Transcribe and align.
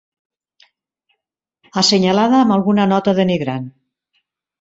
Assenyalada 1.81 2.39
amb 2.45 2.55
alguna 2.57 2.87
nota 2.95 3.15
denigrant. 3.21 3.69